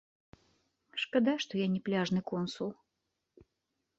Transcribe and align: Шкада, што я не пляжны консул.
Шкада, 1.01 1.35
што 1.43 1.53
я 1.59 1.67
не 1.75 1.81
пляжны 1.89 2.21
консул. 2.31 2.71